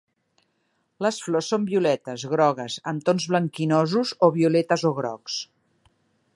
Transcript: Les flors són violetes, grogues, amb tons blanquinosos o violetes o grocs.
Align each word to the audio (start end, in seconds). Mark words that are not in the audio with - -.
Les 1.05 1.19
flors 1.25 1.49
són 1.51 1.67
violetes, 1.73 2.25
grogues, 2.33 2.79
amb 2.93 3.05
tons 3.11 3.29
blanquinosos 3.35 4.17
o 4.29 4.33
violetes 4.39 4.89
o 4.93 4.97
grocs. 5.03 5.41